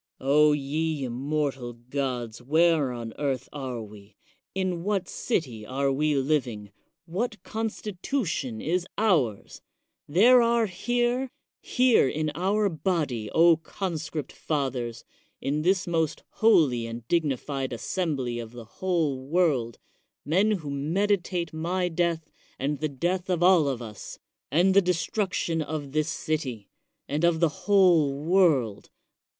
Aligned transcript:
O 0.19 0.51
ye 0.53 1.03
immortal 1.03 1.73
gods, 1.73 2.41
where 2.41 2.91
on 2.91 3.13
earth 3.19 3.47
are 3.53 3.83
we? 3.83 4.15
in 4.55 4.81
what 4.83 5.07
city 5.07 5.63
are 5.63 5.91
we 5.91 6.15
living? 6.15 6.71
what 7.05 7.43
constitution 7.43 8.59
is 8.61 8.87
ours? 8.97 9.61
There 10.07 10.41
are 10.41 10.65
here,— 10.65 11.29
^here 11.63 12.11
in 12.11 12.31
our 12.33 12.67
body, 12.67 13.29
O 13.29 13.57
conscript 13.57 14.31
fathers, 14.31 15.03
in 15.39 15.61
this 15.61 15.85
the 15.85 15.91
most 15.91 16.23
holy 16.29 16.87
and 16.87 17.07
digni 17.07 17.37
fied 17.37 17.71
assembly 17.71 18.39
of 18.39 18.53
the 18.53 18.65
whole 18.65 19.27
world, 19.27 19.77
men 20.25 20.49
who 20.49 20.71
medi 20.71 21.17
tate 21.17 21.53
my 21.53 21.89
death, 21.89 22.27
and 22.57 22.79
the 22.79 22.89
death 22.89 23.29
of 23.29 23.43
all 23.43 23.67
of 23.67 23.83
us, 23.83 24.17
and 24.49 24.73
the 24.73 24.81
destruction 24.81 25.61
of 25.61 25.91
this 25.91 26.09
city, 26.09 26.71
and 27.07 27.23
of 27.23 27.39
the 27.39 27.49
whole 27.69 28.11
world. 28.25 28.89